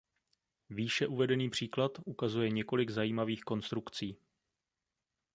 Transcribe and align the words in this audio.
Výše 0.69 1.07
uvedený 1.07 1.49
příklad 1.49 1.91
ukazuje 2.05 2.49
několik 2.49 2.89
zajímavých 2.89 3.41
konstrukcí. 3.43 4.17